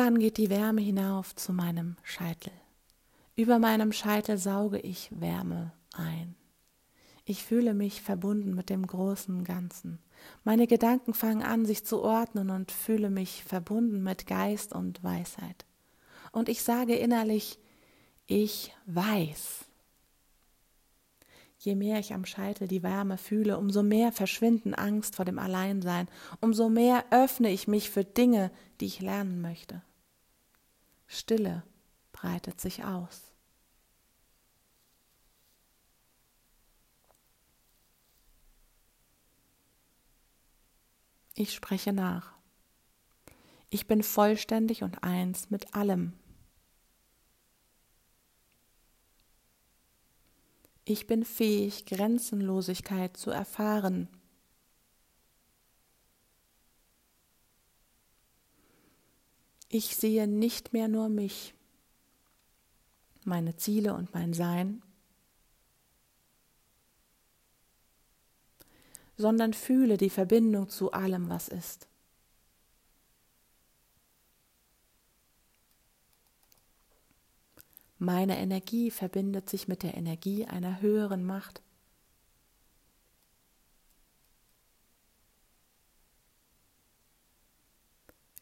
Dann 0.00 0.18
geht 0.18 0.38
die 0.38 0.48
Wärme 0.48 0.80
hinauf 0.80 1.36
zu 1.36 1.52
meinem 1.52 1.96
Scheitel. 2.02 2.54
Über 3.36 3.58
meinem 3.58 3.92
Scheitel 3.92 4.38
sauge 4.38 4.78
ich 4.78 5.10
Wärme 5.12 5.72
ein. 5.92 6.36
Ich 7.26 7.44
fühle 7.44 7.74
mich 7.74 8.00
verbunden 8.00 8.54
mit 8.54 8.70
dem 8.70 8.86
großen 8.86 9.44
Ganzen. 9.44 9.98
Meine 10.42 10.66
Gedanken 10.66 11.12
fangen 11.12 11.42
an, 11.42 11.66
sich 11.66 11.84
zu 11.84 12.00
ordnen 12.00 12.48
und 12.48 12.72
fühle 12.72 13.10
mich 13.10 13.44
verbunden 13.44 14.02
mit 14.02 14.26
Geist 14.26 14.72
und 14.72 15.04
Weisheit. 15.04 15.66
Und 16.32 16.48
ich 16.48 16.62
sage 16.62 16.94
innerlich, 16.94 17.58
ich 18.26 18.74
weiß. 18.86 19.66
Je 21.58 21.74
mehr 21.74 21.98
ich 21.98 22.14
am 22.14 22.24
Scheitel 22.24 22.68
die 22.68 22.82
Wärme 22.82 23.18
fühle, 23.18 23.58
umso 23.58 23.82
mehr 23.82 24.12
verschwinden 24.12 24.72
Angst 24.72 25.16
vor 25.16 25.26
dem 25.26 25.38
Alleinsein, 25.38 26.08
umso 26.40 26.70
mehr 26.70 27.04
öffne 27.10 27.50
ich 27.50 27.68
mich 27.68 27.90
für 27.90 28.02
Dinge, 28.02 28.50
die 28.80 28.86
ich 28.86 29.02
lernen 29.02 29.42
möchte. 29.42 29.82
Stille 31.12 31.64
breitet 32.12 32.60
sich 32.60 32.84
aus. 32.84 33.32
Ich 41.34 41.52
spreche 41.52 41.92
nach. 41.92 42.32
Ich 43.70 43.88
bin 43.88 44.04
vollständig 44.04 44.84
und 44.84 45.02
eins 45.02 45.50
mit 45.50 45.74
allem. 45.74 46.12
Ich 50.84 51.08
bin 51.08 51.24
fähig, 51.24 51.86
Grenzenlosigkeit 51.86 53.16
zu 53.16 53.32
erfahren. 53.32 54.08
Ich 59.72 59.94
sehe 59.94 60.26
nicht 60.26 60.72
mehr 60.72 60.88
nur 60.88 61.08
mich, 61.08 61.54
meine 63.24 63.56
Ziele 63.56 63.94
und 63.94 64.12
mein 64.12 64.34
Sein, 64.34 64.82
sondern 69.16 69.54
fühle 69.54 69.96
die 69.96 70.10
Verbindung 70.10 70.68
zu 70.68 70.90
allem, 70.90 71.28
was 71.28 71.46
ist. 71.46 71.86
Meine 77.98 78.38
Energie 78.38 78.90
verbindet 78.90 79.48
sich 79.48 79.68
mit 79.68 79.84
der 79.84 79.94
Energie 79.94 80.46
einer 80.46 80.80
höheren 80.80 81.24
Macht. 81.24 81.62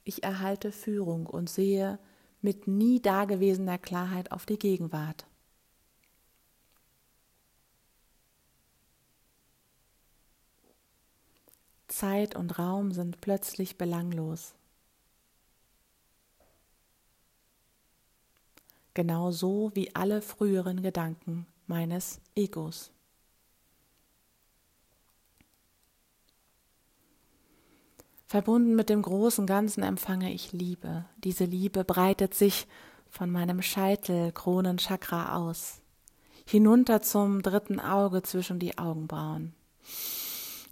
Ich 0.08 0.22
erhalte 0.22 0.72
Führung 0.72 1.26
und 1.26 1.50
sehe 1.50 1.98
mit 2.40 2.66
nie 2.66 2.98
dagewesener 2.98 3.76
Klarheit 3.76 4.32
auf 4.32 4.46
die 4.46 4.58
Gegenwart. 4.58 5.26
Zeit 11.88 12.36
und 12.36 12.58
Raum 12.58 12.92
sind 12.92 13.20
plötzlich 13.20 13.76
belanglos. 13.76 14.54
Genauso 18.94 19.72
wie 19.74 19.94
alle 19.94 20.22
früheren 20.22 20.80
Gedanken 20.80 21.46
meines 21.66 22.18
Egos. 22.34 22.92
Verbunden 28.28 28.76
mit 28.76 28.90
dem 28.90 29.00
großen 29.00 29.46
Ganzen 29.46 29.82
empfange 29.82 30.30
ich 30.30 30.52
Liebe. 30.52 31.06
Diese 31.24 31.46
Liebe 31.46 31.82
breitet 31.82 32.34
sich 32.34 32.66
von 33.08 33.30
meinem 33.30 33.62
Scheitel 33.62 34.32
Kronenchakra 34.32 35.34
aus, 35.34 35.80
hinunter 36.46 37.00
zum 37.00 37.40
dritten 37.40 37.80
Auge 37.80 38.22
zwischen 38.22 38.58
die 38.58 38.76
Augenbrauen. 38.76 39.54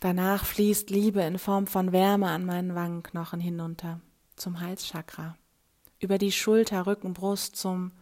Danach 0.00 0.44
fließt 0.44 0.90
Liebe 0.90 1.22
in 1.22 1.38
Form 1.38 1.66
von 1.66 1.92
Wärme 1.92 2.28
an 2.28 2.44
meinen 2.44 2.74
Wangenknochen 2.74 3.40
hinunter 3.40 4.00
zum 4.36 4.60
Halschakra, 4.60 5.38
über 5.98 6.18
die 6.18 6.32
Schulter, 6.32 6.86
Rücken, 6.86 7.14
Brust 7.14 7.56
zum 7.56 7.92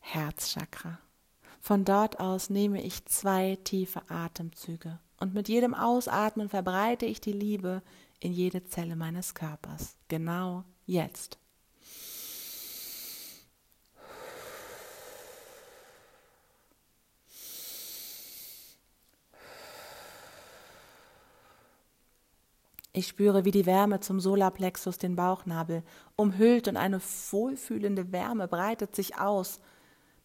Herzchakra. 0.00 0.98
Von 1.60 1.84
dort 1.84 2.18
aus 2.18 2.48
nehme 2.48 2.82
ich 2.82 3.04
zwei 3.04 3.58
tiefe 3.62 4.00
Atemzüge 4.08 4.98
und 5.20 5.34
mit 5.34 5.48
jedem 5.48 5.74
Ausatmen 5.74 6.48
verbreite 6.48 7.04
ich 7.04 7.20
die 7.20 7.32
Liebe 7.32 7.82
in 8.20 8.32
jede 8.32 8.64
Zelle 8.64 8.96
meines 8.96 9.34
Körpers, 9.34 9.96
genau 10.08 10.64
jetzt. 10.84 11.38
Ich 22.96 23.08
spüre, 23.08 23.44
wie 23.44 23.50
die 23.50 23.66
Wärme 23.66 24.00
zum 24.00 24.20
Solarplexus 24.20 24.96
den 24.96 25.16
Bauchnabel 25.16 25.82
umhüllt 26.16 26.66
und 26.66 26.78
eine 26.78 26.98
wohlfühlende 27.30 28.10
Wärme 28.10 28.48
breitet 28.48 28.96
sich 28.96 29.18
aus. 29.18 29.60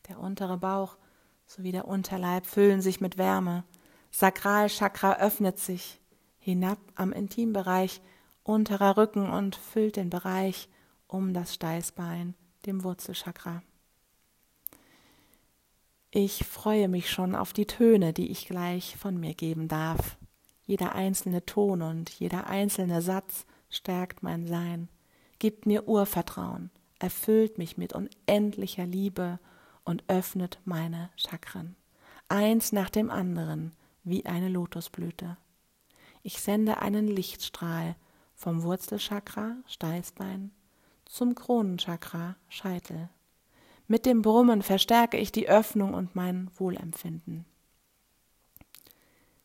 Der 0.08 0.18
untere 0.18 0.58
Bauch 0.58 0.96
sowie 1.46 1.74
der 1.74 1.86
Unterleib 1.86 2.46
füllen 2.46 2.82
sich 2.82 3.02
mit 3.02 3.18
Wärme. 3.18 3.66
Sakralchakra 4.12 5.18
öffnet 5.18 5.60
sich 5.60 6.01
hinab 6.42 6.80
am 6.96 7.14
Intimbereich, 7.14 8.02
unterer 8.44 8.98
Rücken 8.98 9.30
und 9.30 9.56
füllt 9.56 9.96
den 9.96 10.10
Bereich 10.10 10.68
um 11.08 11.34
das 11.34 11.54
Steißbein, 11.54 12.34
dem 12.66 12.84
Wurzelchakra. 12.84 13.62
Ich 16.10 16.44
freue 16.44 16.90
mich 16.90 17.10
schon 17.10 17.36
auf 17.36 17.54
die 17.54 17.68
Töne, 17.68 18.12
die 18.12 18.32
ich 18.32 18.48
gleich 18.48 18.98
von 18.98 19.18
mir 19.18 19.34
geben 19.34 19.70
darf. 19.70 20.18
Jeder 20.66 20.94
einzelne 20.96 21.46
Ton 21.46 21.82
und 21.82 22.10
jeder 22.10 22.48
einzelne 22.48 23.02
Satz 23.02 23.46
stärkt 23.70 24.22
mein 24.24 24.46
Sein, 24.46 24.90
gibt 25.40 25.66
mir 25.66 25.88
Urvertrauen, 25.88 26.70
erfüllt 27.00 27.58
mich 27.58 27.78
mit 27.78 27.94
unendlicher 27.94 28.86
Liebe 28.86 29.40
und 29.86 30.04
öffnet 30.08 30.60
meine 30.66 31.10
Chakren. 31.16 31.76
Eins 32.28 32.72
nach 32.72 32.90
dem 32.90 33.10
anderen, 33.10 33.74
wie 34.04 34.26
eine 34.26 34.50
Lotusblüte. 34.50 35.38
Ich 36.24 36.40
sende 36.42 36.78
einen 36.78 37.08
Lichtstrahl 37.08 37.96
vom 38.36 38.64
Wurzelchakra, 38.64 39.58
Steißbein, 39.68 40.52
zum 41.06 41.36
Kronenchakra, 41.36 42.36
Scheitel. 42.50 43.10
Mit 43.88 44.06
dem 44.06 44.22
Brummen 44.22 44.62
verstärke 44.62 45.18
ich 45.18 45.32
die 45.32 45.50
Öffnung 45.50 45.94
und 45.94 46.16
mein 46.16 46.50
Wohlempfinden. 46.58 47.46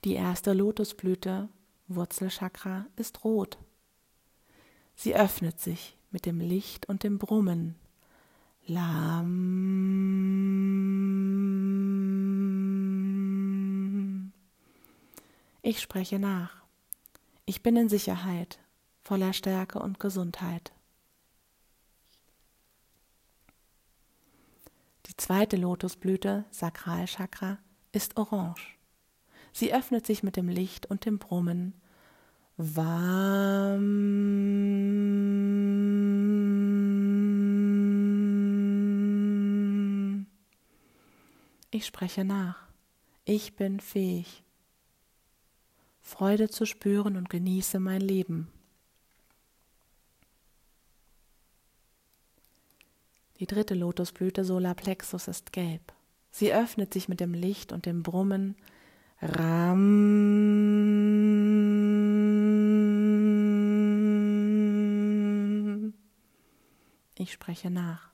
Die 0.05 0.15
erste 0.15 0.53
Lotusblüte, 0.53 1.49
Wurzelchakra, 1.89 2.87
ist 2.97 3.25
rot. 3.25 3.59
Sie 4.95 5.17
öffnet 5.17 5.59
sich 5.61 5.97
mit 6.11 6.27
dem 6.27 6.41
Licht 6.41 6.89
und 6.89 7.03
dem 7.03 7.19
Brummen. 7.19 7.75
Lam. 8.67 9.47
Ich 15.63 15.81
spreche 15.81 16.19
nach. 16.19 16.66
Ich 17.49 17.63
bin 17.63 17.77
in 17.77 17.89
Sicherheit, 17.89 18.59
voller 19.03 19.33
Stärke 19.33 19.79
und 19.79 20.01
Gesundheit. 20.01 20.73
Die 25.07 25.17
zweite 25.17 25.57
Lotusblüte, 25.57 26.45
Sakralchakra, 26.51 27.59
ist 27.93 28.17
orange. 28.17 28.77
Sie 29.53 29.73
öffnet 29.73 30.05
sich 30.07 30.25
mit 30.25 30.35
dem 30.35 30.49
Licht 30.49 30.87
und 30.87 31.05
dem 31.05 31.21
Brummen. 31.21 31.75
Warm. 32.57 33.87
Ich 41.71 41.87
spreche 41.87 42.25
nach. 42.25 42.67
Ich 43.25 43.55
bin 43.55 43.79
fähig, 43.79 44.43
Freude 46.07 46.49
zu 46.49 46.67
spüren 46.67 47.17
und 47.17 47.29
genieße 47.29 47.81
mein 47.81 48.01
Leben. 48.01 48.47
Die 53.41 53.47
dritte 53.47 53.75
Lotusblüte 53.75 54.45
Solarplexus 54.45 55.27
ist 55.27 55.53
gelb. 55.53 55.93
Sie 56.31 56.55
öffnet 56.55 56.95
sich 56.95 57.09
mit 57.09 57.19
dem 57.19 57.35
Licht 57.35 57.73
und 57.73 57.87
dem 57.87 58.05
Brummen 58.05 58.55
Ram. 59.21 59.83
Ich 67.19 67.33
spreche 67.33 67.69
nach. 67.69 68.13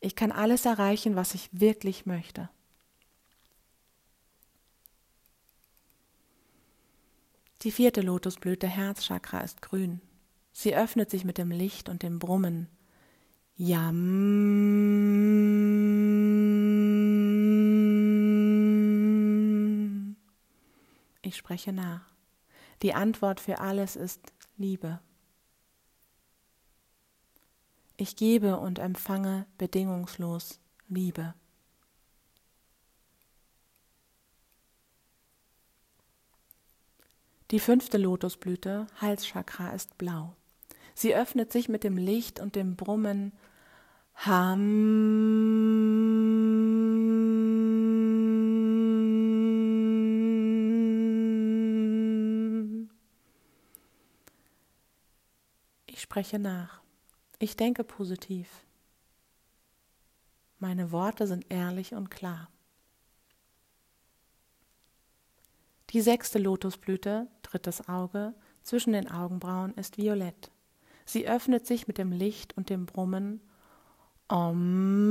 Ich 0.00 0.16
kann 0.16 0.32
alles 0.32 0.66
erreichen, 0.66 1.16
was 1.16 1.32
ich 1.34 1.48
wirklich 1.50 2.04
möchte. 2.04 2.50
Die 7.62 7.70
vierte 7.70 8.00
Lotusblüte 8.00 8.66
Herzchakra 8.66 9.38
ist 9.40 9.62
grün. 9.62 10.00
Sie 10.52 10.74
öffnet 10.74 11.10
sich 11.10 11.24
mit 11.24 11.38
dem 11.38 11.52
Licht 11.52 11.88
und 11.88 12.02
dem 12.02 12.18
Brummen. 12.18 12.66
Yam. 13.54 14.02
Ich 21.22 21.36
spreche 21.36 21.72
nach. 21.72 22.12
Die 22.82 22.94
Antwort 22.94 23.38
für 23.38 23.60
alles 23.60 23.94
ist 23.94 24.32
Liebe. 24.56 24.98
Ich 27.96 28.16
gebe 28.16 28.58
und 28.58 28.80
empfange 28.80 29.46
bedingungslos 29.56 30.58
Liebe. 30.88 31.34
Die 37.52 37.60
fünfte 37.60 37.98
Lotusblüte, 37.98 38.86
Halschakra, 38.98 39.72
ist 39.74 39.98
blau. 39.98 40.34
Sie 40.94 41.14
öffnet 41.14 41.52
sich 41.52 41.68
mit 41.68 41.84
dem 41.84 41.98
Licht 41.98 42.40
und 42.40 42.56
dem 42.56 42.76
Brummen 42.76 43.32
Ham. 44.14 45.28
Ich 55.84 56.00
spreche 56.00 56.38
nach. 56.38 56.80
Ich 57.38 57.56
denke 57.56 57.84
positiv. 57.84 58.48
Meine 60.58 60.90
Worte 60.90 61.26
sind 61.26 61.44
ehrlich 61.50 61.92
und 61.92 62.10
klar. 62.10 62.48
Die 65.92 66.00
sechste 66.00 66.38
Lotusblüte, 66.38 67.28
drittes 67.42 67.86
Auge, 67.86 68.32
zwischen 68.62 68.94
den 68.94 69.10
Augenbrauen 69.10 69.74
ist 69.74 69.98
violett. 69.98 70.50
Sie 71.04 71.28
öffnet 71.28 71.66
sich 71.66 71.86
mit 71.86 71.98
dem 71.98 72.12
Licht 72.12 72.56
und 72.56 72.70
dem 72.70 72.86
Brummen 72.86 73.42
Om. 74.28 75.02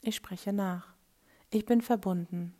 Ich 0.00 0.16
spreche 0.16 0.54
nach. 0.54 0.94
Ich 1.50 1.66
bin 1.66 1.82
verbunden. 1.82 2.54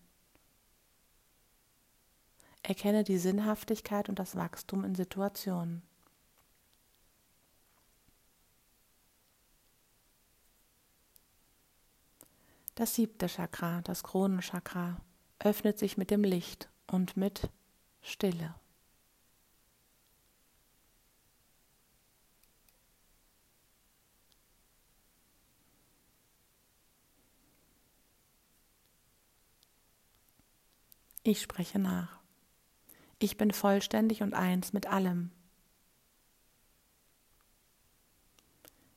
Erkenne 2.63 3.03
die 3.03 3.17
Sinnhaftigkeit 3.17 4.11
und 4.11 4.19
das 4.19 4.37
Wachstum 4.37 4.85
in 4.85 4.95
Situationen. 4.95 5.88
Das 12.79 12.95
siebte 12.95 13.27
Chakra, 13.27 13.81
das 13.83 14.05
Kronenchakra, 14.05 15.01
öffnet 15.41 15.81
sich 15.81 15.97
mit 15.97 16.13
dem 16.13 16.23
Licht 16.23 16.69
und 16.87 17.17
mit 17.17 17.51
Stille. 18.03 18.55
Ich 31.25 31.43
spreche 31.43 31.81
nach. 31.81 32.21
Ich 33.19 33.37
bin 33.37 33.51
vollständig 33.51 34.23
und 34.23 34.35
eins 34.35 34.73
mit 34.73 34.87
allem. 34.87 35.33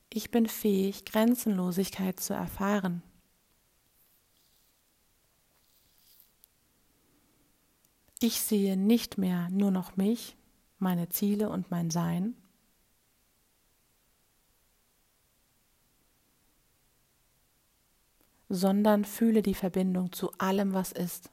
Ich 0.08 0.30
bin 0.30 0.46
fähig, 0.46 1.04
Grenzenlosigkeit 1.04 2.20
zu 2.20 2.32
erfahren. 2.32 3.02
Ich 8.24 8.40
sehe 8.40 8.76
nicht 8.76 9.18
mehr 9.18 9.50
nur 9.50 9.72
noch 9.72 9.96
mich, 9.96 10.36
meine 10.78 11.08
Ziele 11.08 11.48
und 11.48 11.72
mein 11.72 11.90
Sein, 11.90 12.36
sondern 18.48 19.04
fühle 19.04 19.42
die 19.42 19.54
Verbindung 19.54 20.12
zu 20.12 20.30
allem, 20.38 20.72
was 20.72 20.92
ist. 20.92 21.30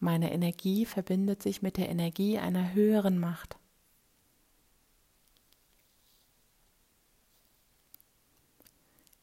Meine 0.00 0.32
Energie 0.32 0.86
verbindet 0.86 1.40
sich 1.40 1.62
mit 1.62 1.76
der 1.76 1.88
Energie 1.88 2.36
einer 2.38 2.74
höheren 2.74 3.20
Macht. 3.20 3.58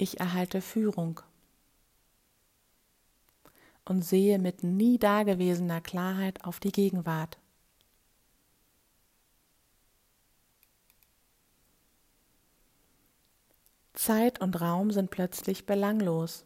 Ich 0.04 0.20
erhalte 0.20 0.60
Führung 0.60 1.22
und 3.86 4.04
sehe 4.04 4.38
mit 4.38 4.62
nie 4.62 4.98
dagewesener 4.98 5.80
Klarheit 5.80 6.44
auf 6.44 6.60
die 6.60 6.74
Gegenwart. 6.74 7.38
Zeit 13.94 14.42
und 14.42 14.60
Raum 14.60 14.92
sind 14.92 15.10
plötzlich 15.10 15.66
belanglos. 15.66 16.44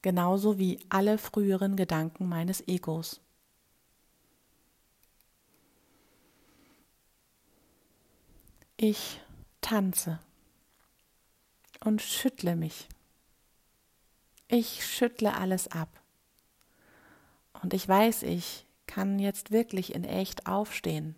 genauso 0.00 0.56
wie 0.56 0.78
alle 0.88 1.18
früheren 1.18 1.74
Gedanken 1.74 2.28
meines 2.28 2.66
Egos. 2.68 3.20
Ich 8.76 9.20
tanze 9.66 10.20
und 11.80 12.00
schüttle 12.00 12.54
mich. 12.54 12.88
Ich 14.46 14.86
schüttle 14.86 15.34
alles 15.34 15.66
ab. 15.66 15.88
Und 17.62 17.74
ich 17.74 17.88
weiß, 17.88 18.22
ich 18.22 18.64
kann 18.86 19.18
jetzt 19.18 19.50
wirklich 19.50 19.92
in 19.92 20.04
echt 20.04 20.46
aufstehen 20.46 21.16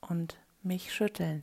und 0.00 0.38
mich 0.62 0.94
schütteln. 0.94 1.42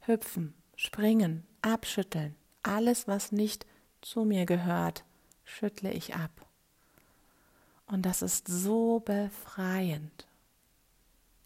Hüpfen, 0.00 0.54
springen, 0.74 1.46
abschütteln. 1.62 2.34
Alles, 2.64 3.06
was 3.06 3.30
nicht 3.30 3.64
zu 4.00 4.24
mir 4.24 4.44
gehört, 4.44 5.04
schüttle 5.44 5.92
ich 5.92 6.16
ab. 6.16 6.32
Und 7.86 8.02
das 8.02 8.22
ist 8.22 8.48
so 8.48 8.98
befreiend. 8.98 10.26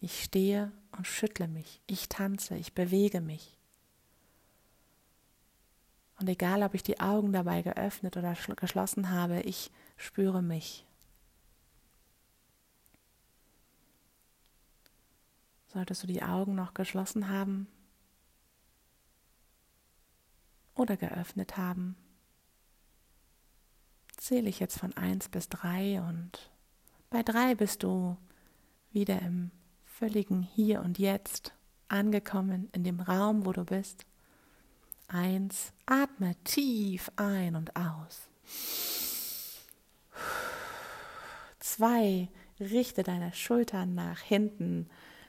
Ich 0.00 0.24
stehe 0.24 0.72
und 0.96 1.06
schüttle 1.06 1.46
mich, 1.46 1.80
ich 1.86 2.08
tanze, 2.08 2.56
ich 2.56 2.74
bewege 2.74 3.20
mich. 3.20 3.58
Und 6.18 6.28
egal, 6.28 6.62
ob 6.62 6.74
ich 6.74 6.82
die 6.82 7.00
Augen 7.00 7.32
dabei 7.32 7.62
geöffnet 7.62 8.16
oder 8.16 8.34
geschlossen 8.34 9.10
habe, 9.10 9.40
ich 9.40 9.70
spüre 9.96 10.42
mich. 10.42 10.86
Solltest 15.68 16.02
du 16.02 16.06
die 16.06 16.22
Augen 16.22 16.54
noch 16.54 16.74
geschlossen 16.74 17.28
haben 17.28 17.68
oder 20.74 20.96
geöffnet 20.96 21.56
haben, 21.56 21.96
zähle 24.16 24.48
ich 24.48 24.60
jetzt 24.60 24.78
von 24.78 24.94
1 24.94 25.28
bis 25.28 25.48
3 25.48 26.02
und 26.02 26.50
bei 27.08 27.22
3 27.22 27.54
bist 27.54 27.82
du 27.82 28.16
wieder 28.92 29.22
im 29.22 29.50
völligen 30.00 30.40
Hier 30.40 30.80
und 30.80 30.98
Jetzt 30.98 31.52
angekommen 31.88 32.70
in 32.72 32.84
dem 32.84 33.00
Raum, 33.00 33.44
wo 33.44 33.52
du 33.52 33.66
bist. 33.66 34.06
1. 35.08 35.74
Atme 35.84 36.36
tief 36.42 37.10
ein 37.16 37.54
und 37.54 37.76
aus. 37.76 38.26
2. 41.58 42.28
Richte 42.58 43.02
deine 43.02 43.34
Schultern 43.34 43.94
nach 43.94 44.20
hinten. 44.20 44.88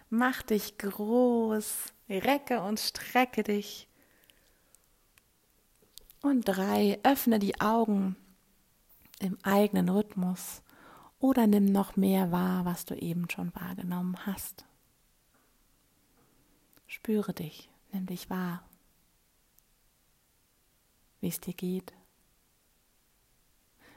Mach 0.09 0.41
dich 0.41 0.77
groß. 0.77 1.93
Recke 2.07 2.61
und 2.61 2.79
strecke 2.79 3.43
dich. 3.43 3.89
Und 6.21 6.43
3. 6.45 7.01
Öffne 7.03 7.39
die 7.39 7.59
Augen 7.59 8.15
im 9.19 9.37
eigenen 9.43 9.89
Rhythmus 9.89 10.61
oder 11.21 11.45
nimm 11.47 11.65
noch 11.65 11.95
mehr 11.95 12.31
wahr, 12.31 12.65
was 12.65 12.85
du 12.85 12.95
eben 12.95 13.29
schon 13.29 13.53
wahrgenommen 13.55 14.25
hast. 14.25 14.65
Spüre 16.87 17.33
dich, 17.33 17.69
nimm 17.93 18.07
dich 18.07 18.29
wahr, 18.29 18.63
wie 21.21 21.29
es 21.29 21.39
dir 21.39 21.53
geht. 21.53 21.93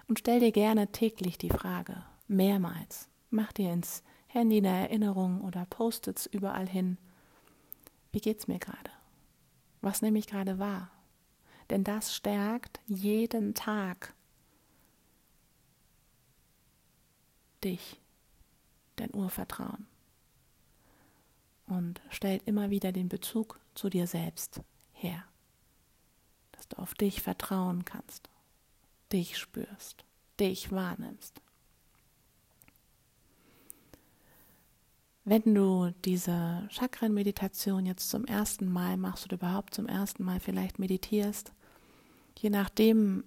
Und 0.06 0.18
stell 0.18 0.38
dir 0.38 0.52
gerne 0.52 0.92
täglich 0.92 1.38
die 1.38 1.50
Frage, 1.50 2.04
mehrmals. 2.28 3.08
Mach 3.30 3.52
dir 3.52 3.72
ins 3.72 4.02
Handy 4.28 4.58
eine 4.58 4.68
Erinnerung 4.68 5.40
oder 5.40 5.64
Post-its 5.64 6.26
überall 6.26 6.68
hin. 6.68 6.98
Wie 8.12 8.20
geht's 8.20 8.46
mir 8.46 8.58
gerade? 8.58 8.90
Was 9.80 10.02
nehme 10.02 10.18
ich 10.18 10.26
gerade 10.26 10.58
wahr? 10.58 10.90
Denn 11.70 11.84
das 11.84 12.14
stärkt 12.14 12.80
jeden 12.86 13.54
Tag 13.54 14.14
dich, 17.64 18.00
dein 18.96 19.14
Urvertrauen 19.14 19.86
und 21.66 22.00
stellt 22.10 22.42
immer 22.46 22.70
wieder 22.70 22.92
den 22.92 23.08
Bezug 23.08 23.58
zu 23.74 23.88
dir 23.88 24.06
selbst 24.06 24.60
her, 24.92 25.24
dass 26.52 26.68
du 26.68 26.78
auf 26.78 26.94
dich 26.94 27.22
vertrauen 27.22 27.84
kannst, 27.84 28.28
dich 29.12 29.38
spürst, 29.38 30.04
dich 30.38 30.70
wahrnimmst. 30.70 31.40
Wenn 35.26 35.54
du 35.54 35.90
diese 36.04 36.68
Chakren-Meditation 36.70 37.86
jetzt 37.86 38.10
zum 38.10 38.26
ersten 38.26 38.70
Mal 38.70 38.98
machst 38.98 39.24
oder 39.24 39.36
überhaupt 39.36 39.72
zum 39.72 39.86
ersten 39.86 40.22
Mal 40.22 40.38
vielleicht 40.38 40.78
meditierst, 40.78 41.52
je 42.38 42.50
nachdem, 42.50 43.24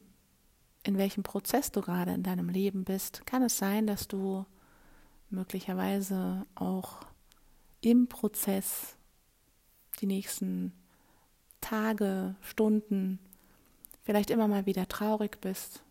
in 0.87 0.97
welchem 0.97 1.23
Prozess 1.23 1.71
du 1.71 1.81
gerade 1.81 2.13
in 2.13 2.23
deinem 2.23 2.47
Leben 2.47 2.85
bist, 2.85 3.25
kann 3.25 3.43
es 3.43 3.57
sein, 3.57 3.87
dass 3.87 4.07
du 4.07 4.45
möglicherweise 5.29 6.45
auch 6.55 6.99
im 7.81 8.07
Prozess 8.07 8.95
die 9.99 10.05
nächsten 10.05 10.71
Tage, 11.59 12.35
Stunden 12.41 13.19
vielleicht 14.03 14.29
immer 14.29 14.47
mal 14.47 14.65
wieder 14.65 14.87
traurig 14.87 15.41
bist 15.41 15.83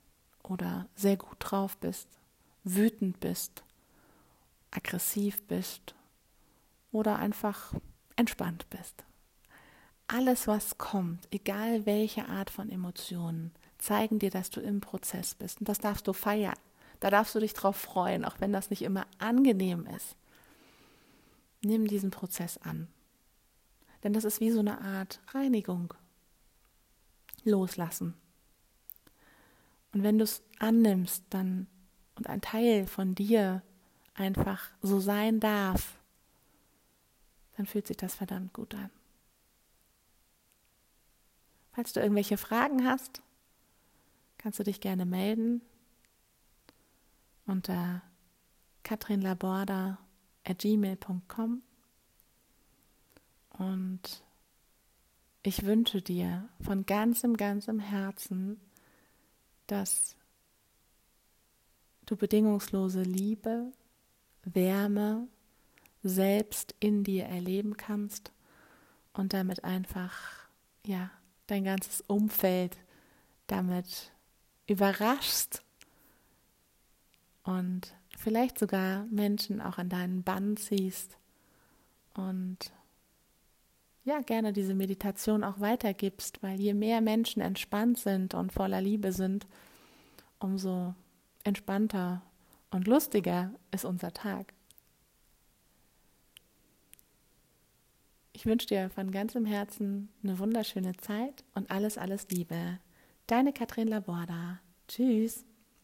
oder 0.43 0.89
sehr 0.95 1.19
gut 1.19 1.37
drauf 1.41 1.77
bist, 1.77 2.09
wütend 2.65 3.21
bist, 3.21 3.65
aggressiv 4.71 5.43
bist 5.47 5.95
oder 6.91 7.19
einfach 7.19 7.75
entspannt 8.17 8.67
bist. 8.71 9.05
Alles, 10.09 10.47
was 10.47 10.79
kommt, 10.79 11.29
egal 11.31 11.85
welche 11.85 12.27
Art 12.29 12.49
von 12.49 12.71
Emotionen, 12.71 13.53
zeigen 13.79 14.19
dir, 14.19 14.31
dass 14.31 14.51
du 14.51 14.61
im 14.61 14.81
Prozess 14.81 15.35
bist. 15.35 15.61
Und 15.61 15.69
das 15.69 15.79
darfst 15.79 16.07
du 16.07 16.12
feiern. 16.12 16.57
Da 17.01 17.11
darfst 17.11 17.35
du 17.35 17.41
dich 17.41 17.53
drauf 17.53 17.77
freuen, 17.77 18.25
auch 18.25 18.41
wenn 18.41 18.53
das 18.53 18.71
nicht 18.71 18.83
immer 18.83 19.07
angenehm 19.19 19.87
ist. 19.97 20.17
Nimm 21.62 21.87
diesen 21.87 22.11
Prozess 22.11 22.59
an. 22.59 22.89
Denn 24.03 24.12
das 24.12 24.25
ist 24.25 24.41
wie 24.41 24.51
so 24.51 24.61
eine 24.61 24.81
Art 24.81 25.21
Reinigung. 25.35 25.93
Loslassen. 27.45 28.15
Und 29.93 30.03
wenn 30.03 30.19
du 30.19 30.25
es 30.25 30.43
annimmst, 30.59 31.25
dann 31.31 31.67
und 32.17 32.29
ein 32.29 32.41
Teil 32.41 32.87
von 32.87 33.15
dir 33.15 33.62
einfach 34.15 34.71
so 34.83 35.01
sein 35.01 35.39
darf, 35.41 35.99
dann 37.57 37.67
fühlt 37.67 37.87
sich 37.87 37.97
das 37.97 38.15
verdammt 38.15 38.53
gut 38.53 38.75
an. 38.75 38.91
Falls 41.73 41.93
du 41.93 42.01
irgendwelche 42.01 42.39
Fragen 42.39 42.87
hast, 42.87 43.23
kannst 44.38 44.59
du 44.59 44.64
dich 44.64 44.81
gerne 44.81 45.07
melden? 45.07 45.62
Unter 47.46 48.03
katrinlaborda.gmail.com 48.83 51.62
und 53.51 54.25
ich 55.42 55.64
wünsche 55.64 56.03
dir 56.03 56.49
von 56.61 56.85
ganzem, 56.87 57.37
ganzem 57.37 57.79
Herzen, 57.79 58.61
dass 59.66 60.16
du 62.05 62.16
bedingungslose 62.16 63.03
Liebe, 63.03 63.72
Wärme 64.44 65.29
selbst 66.03 66.75
in 66.79 67.05
dir 67.05 67.25
erleben 67.25 67.77
kannst 67.77 68.33
und 69.12 69.33
damit 69.33 69.64
einfach, 69.64 70.49
ja, 70.85 71.11
dein 71.46 71.64
ganzes 71.64 72.01
Umfeld 72.03 72.77
damit 73.46 74.12
überraschst 74.66 75.62
und 77.44 77.94
vielleicht 78.16 78.59
sogar 78.59 79.05
Menschen 79.07 79.61
auch 79.61 79.79
an 79.79 79.88
deinen 79.88 80.22
Bann 80.22 80.57
ziehst 80.57 81.18
und 82.14 82.72
ja, 84.05 84.20
gerne 84.20 84.52
diese 84.52 84.74
Meditation 84.74 85.42
auch 85.42 85.59
weitergibst, 85.59 86.42
weil 86.42 86.61
je 86.61 86.74
mehr 86.74 87.00
Menschen 87.00 87.42
entspannt 87.42 87.98
sind 87.98 88.35
und 88.35 88.52
voller 88.52 88.81
Liebe 88.81 89.11
sind, 89.12 89.46
umso 90.38 90.94
entspannter 91.42 92.22
und 92.70 92.87
lustiger 92.87 93.52
ist 93.72 93.85
unser 93.85 94.12
Tag. 94.12 94.52
Ich 98.33 98.46
wünsche 98.46 98.66
dir 98.68 98.90
von 98.90 99.11
ganzem 99.11 99.44
Herzen 99.44 100.09
eine 100.22 100.38
wunderschöne 100.38 100.96
Zeit 100.98 101.42
und 101.55 101.70
alles, 101.70 101.98
alles 101.98 102.29
Liebe. 102.29 102.79
Deine 103.27 103.53
Katrin 103.53 103.89
Laborda. 103.89 104.61
Tschüss. 104.87 105.45